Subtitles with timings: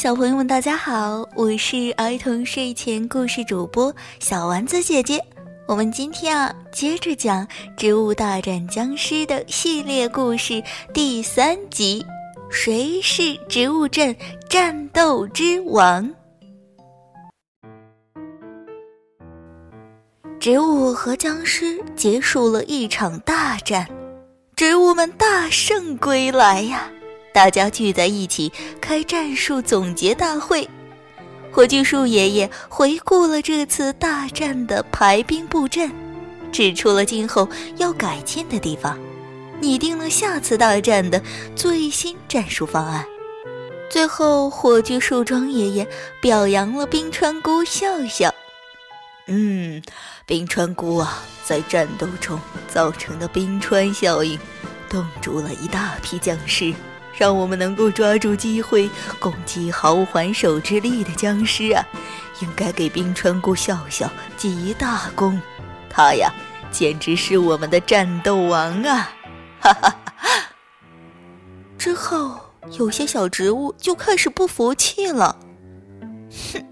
[0.00, 5.22] 小朋友们，大家好，我是儿童睡前故事主播小丸子姐姐。
[5.68, 7.46] 我们今天啊，接着讲
[7.76, 10.62] 《植物大战僵尸》的系列故事
[10.94, 12.02] 第三集：
[12.50, 14.16] 谁是植物镇
[14.48, 16.10] 战斗之王？
[20.40, 23.86] 植物和僵尸结束了一场大战，
[24.56, 26.90] 植物们大胜归来呀！
[27.32, 30.68] 大家聚在一起开战术总结大会，
[31.52, 35.90] 火炬树爷爷回顾了这次大战的排兵布阵，
[36.50, 38.98] 指出了今后要改进的地方，
[39.60, 41.22] 拟定了下次大战的
[41.54, 43.06] 最新战术方案。
[43.88, 45.88] 最后，火炬树庄爷爷
[46.20, 48.32] 表扬了冰川菇笑笑
[49.26, 49.80] ：“嗯，
[50.26, 54.38] 冰川菇啊，在战斗中造成的冰川效应，
[54.88, 56.74] 冻住了一大批僵尸。”
[57.16, 61.84] 让我们能够抓住机会攻击毫无还手之力的僵尸啊！
[62.40, 65.40] 应该给冰川菇笑笑记一大功，
[65.90, 66.32] 他呀，
[66.70, 69.10] 简直是我们的战斗王啊！
[69.60, 70.34] 哈哈哈！
[71.76, 72.40] 之后，
[72.78, 75.36] 有些小植物就开始不服气了。
[76.52, 76.64] 哼，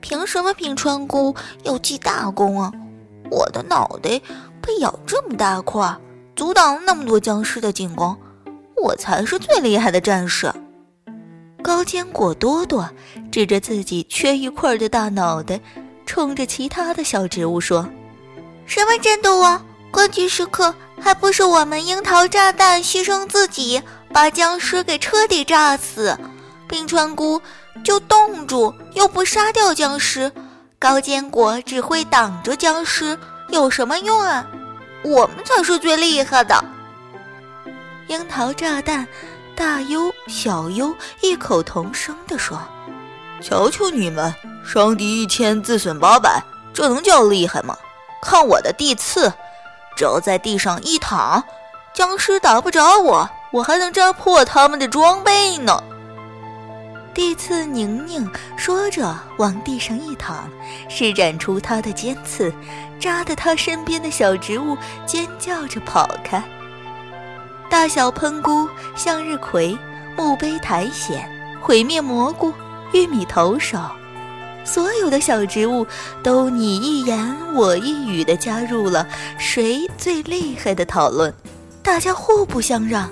[0.00, 2.70] 凭什么冰川菇要记大功啊？
[3.30, 4.20] 我的脑袋
[4.60, 5.96] 被咬这么大块，
[6.36, 8.16] 阻挡了那么多僵尸的进攻。
[8.84, 10.52] 我才是最厉害的战士。
[11.62, 12.86] 高坚果多多
[13.32, 15.58] 指着自己缺一块的大脑袋，
[16.04, 17.88] 冲着其他的小植物说
[18.68, 19.64] ：“什么战斗王？
[19.90, 26.14] 关键时刻还不是我们樱桃炸弹牺牲自己，把僵尸给彻底炸死？
[26.68, 27.40] 冰川菇
[27.82, 30.30] 就冻住，又不杀掉僵尸。
[30.78, 33.18] 高坚果只会挡着僵尸，
[33.48, 34.46] 有什么用啊？
[35.02, 36.62] 我们才是最厉害的。”
[38.08, 39.06] 樱桃炸弹，
[39.56, 42.60] 大优、小优异口同声地说
[43.40, 46.42] ：“求求你们，伤敌一千，自损八百，
[46.74, 47.76] 这能叫厉害吗？
[48.20, 49.32] 看我的地刺，
[49.96, 51.42] 只要在地上一躺，
[51.94, 55.82] 僵尸打不着我，我还能扎破他们的装备呢。”
[57.14, 60.50] 地刺宁宁说着，往地上一躺，
[60.90, 62.52] 施展出他的尖刺，
[63.00, 66.42] 扎得他身边的小植物尖叫着跑开。
[67.74, 69.76] 大小喷菇、向日葵、
[70.16, 71.28] 墓碑苔藓、
[71.60, 72.52] 毁灭蘑菇、
[72.92, 73.76] 玉米投手，
[74.64, 75.84] 所有的小植物
[76.22, 79.04] 都你一言我一语地加入了
[79.38, 81.34] 谁最厉害的讨论。
[81.82, 83.10] 大家互不相让，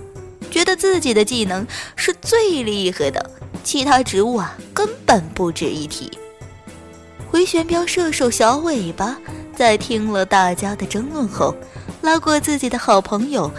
[0.49, 3.31] 觉得自己的技能是最厉害的，
[3.65, 6.09] 其他植物啊根本不值一提。
[7.29, 9.19] 回旋镖射手小尾巴
[9.56, 11.53] 在听了大家的争论后，
[12.00, 13.50] 拉过自己的好朋友。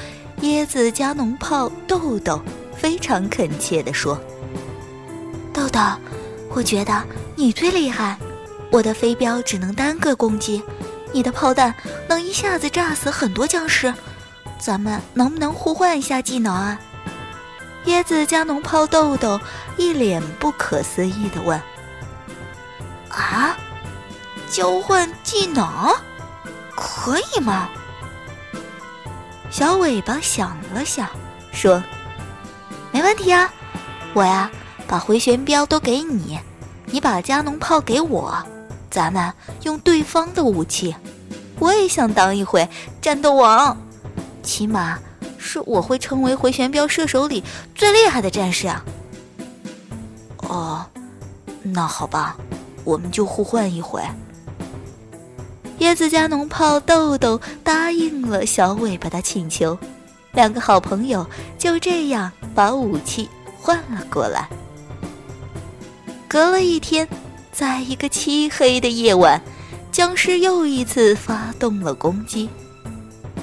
[0.43, 2.41] 椰子加农炮豆豆
[2.75, 4.19] 非常恳切地说
[5.53, 5.79] ：“豆豆，
[6.49, 7.01] 我觉得
[7.37, 8.17] 你最厉害。
[8.69, 10.61] 我的飞镖只能单个攻击，
[11.13, 11.73] 你的炮弹
[12.09, 13.93] 能一下子炸死很多僵尸。
[14.59, 16.77] 咱们能不能互换一下技能啊？”
[17.87, 19.39] 椰子加农炮豆豆
[19.77, 21.57] 一脸不可思议地问
[23.07, 23.55] ：“啊，
[24.51, 25.65] 交换技能
[26.75, 27.69] 可以吗？”
[29.53, 31.07] 小尾巴想了想，
[31.51, 31.81] 说
[32.91, 33.53] ：“没问题啊，
[34.15, 34.49] 我呀
[34.87, 36.39] 把回旋镖都给你，
[36.87, 38.35] 你把加农炮给我，
[38.89, 39.31] 咱们
[39.61, 40.95] 用对方的武器。
[41.59, 42.67] 我也想当一回
[42.99, 43.77] 战斗王，
[44.41, 44.97] 起码
[45.37, 47.43] 是我会成为回旋镖射手里
[47.75, 48.83] 最厉害的战士啊。”
[50.49, 50.83] 哦，
[51.61, 52.35] 那好吧，
[52.83, 54.01] 我们就互换一回。
[55.79, 59.77] 椰子加农炮豆豆答应了小尾巴的请求，
[60.31, 61.25] 两个好朋友
[61.57, 63.29] 就这样把武器
[63.59, 64.47] 换了过来。
[66.27, 67.07] 隔了一天，
[67.51, 69.41] 在一个漆黑的夜晚，
[69.91, 72.49] 僵尸又一次发动了攻击。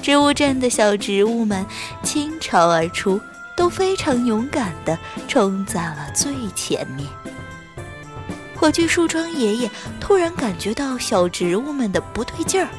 [0.01, 1.65] 植物镇的小植物们
[2.01, 3.21] 倾巢而出，
[3.55, 7.07] 都非常勇敢地冲在了最前面。
[8.61, 12.69] 火炬树桩爷爷突然感觉到小植物们的不对劲儿，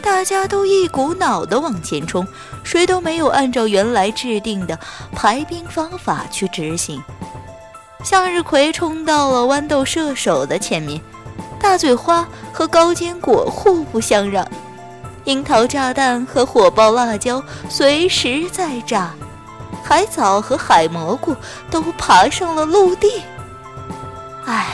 [0.00, 2.24] 大家都一股脑的往前冲，
[2.62, 4.78] 谁都没有按照原来制定的
[5.12, 7.02] 排兵方法去执行。
[8.04, 11.00] 向日葵冲到了豌豆射手的前面，
[11.60, 14.46] 大嘴花和高坚果互不相让，
[15.24, 19.12] 樱桃炸弹和火爆辣椒随时在炸，
[19.82, 21.34] 海藻和海蘑菇
[21.72, 23.20] 都爬上了陆地。
[24.46, 24.68] 唉。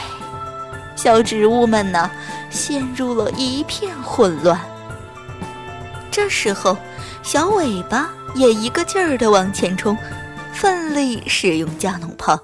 [0.98, 2.10] 小植物们呢，
[2.50, 4.60] 陷入了一片混乱。
[6.10, 6.76] 这时候，
[7.22, 9.96] 小尾巴也一个劲儿地往前冲，
[10.52, 12.36] 奋力使用加农炮。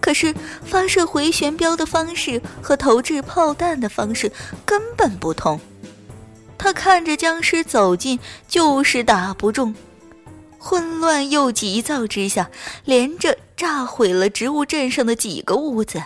[0.00, 0.32] 可是
[0.64, 4.30] 发射回旋镖的方式和投掷炮弹的方式
[4.64, 5.60] 根本不同。
[6.56, 9.74] 他看着僵尸走近，就是打不中。
[10.60, 12.48] 混乱又急躁之下，
[12.84, 16.00] 连着炸毁了植物镇上的几个屋子。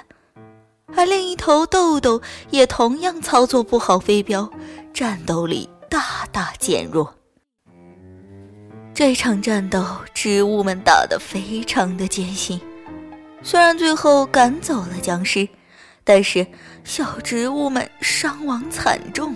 [0.97, 4.51] 而另一头豆豆也同样操作不好飞镖，
[4.93, 7.15] 战斗力大大减弱。
[8.95, 12.61] 这场战斗，植物们打得非常的艰辛。
[13.43, 15.49] 虽然最后赶走了僵尸，
[16.05, 16.47] 但是
[16.85, 19.35] 小植物们伤亡惨重。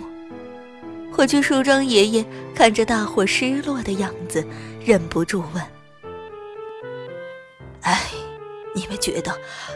[1.11, 4.45] 火炬树桩爷爷看着大伙失落的样子，
[4.85, 5.63] 忍不住问
[7.81, 8.03] ：“哎，
[8.75, 9.35] 你们觉得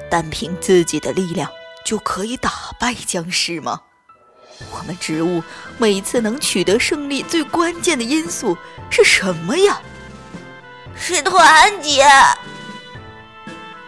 [0.09, 1.49] 单凭自己的力量
[1.85, 3.81] 就可以打败僵尸吗？
[4.71, 5.43] 我们植物
[5.77, 8.57] 每次能取得胜利最关键的因素
[8.89, 9.81] 是什么呀？
[10.95, 12.05] 是团结。”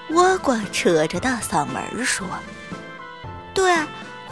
[0.09, 2.27] 倭瓜扯着大嗓门说
[3.53, 3.75] ：“对，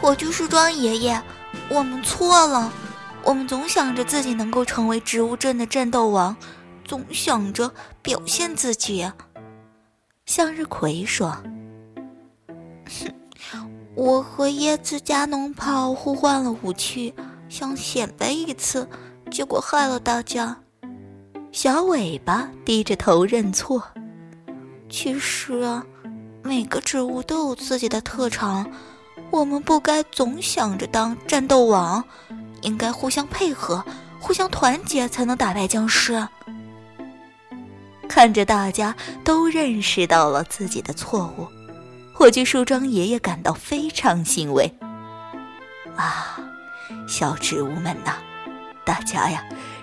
[0.00, 1.22] 火炬树桩爷爷，
[1.68, 2.72] 我们错了。”
[3.24, 6.36] 我们总想着自己能够成为植物镇的战斗王，
[6.84, 7.72] 总想着
[8.02, 9.08] 表现自己。
[10.26, 11.30] 向日葵说
[12.90, 13.14] ：“哼，
[13.94, 17.14] 我和椰子加农炮互换了武器，
[17.48, 18.88] 想显摆一次，
[19.30, 20.56] 结果害了大家。”
[21.52, 23.82] 小尾巴低着头认错。
[24.88, 25.84] 其实啊，
[26.42, 28.66] 每个植物都有自己的特长，
[29.30, 32.02] 我们不该总想着当战斗王。
[32.62, 33.84] 应该互相配合，
[34.20, 36.26] 互相团结，才能打败僵尸。
[38.08, 38.94] 看着大家
[39.24, 41.48] 都认识到了自己的错误，
[42.12, 44.72] 火炬树桩爷爷感到非常欣慰。
[45.96, 46.38] 啊，
[47.08, 48.14] 小植物们呐，
[48.84, 49.42] 大家呀，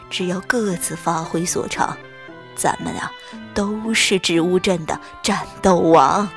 [0.10, 1.98] 只要各自发挥所长，
[2.56, 3.12] 咱们啊，
[3.54, 6.30] 都是植物镇的战斗王。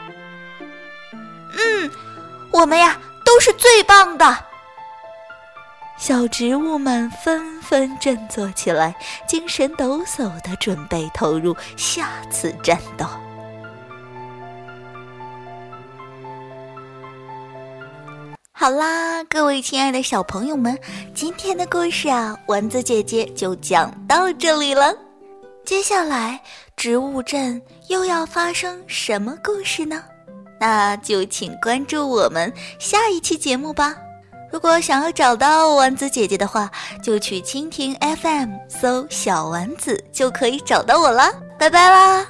[1.12, 1.90] 嗯，
[2.50, 4.46] 我们呀，都是最棒的。
[5.98, 8.96] 小植物们纷纷振作起来，
[9.28, 13.06] 精神抖擞的准备投入下次战斗。
[18.62, 20.78] 好啦，各位亲爱的小朋友们，
[21.12, 24.94] 今天的故事啊，丸子姐姐就讲到这里了。
[25.64, 26.40] 接下来，
[26.76, 30.04] 植物镇又要发生什么故事呢？
[30.60, 33.96] 那就请关注我们下一期节目吧。
[34.52, 36.70] 如果想要找到丸子姐姐的话，
[37.02, 41.34] 就去蜻蜓 FM 搜“小丸子”就可以找到我了。
[41.58, 42.24] 拜拜啦！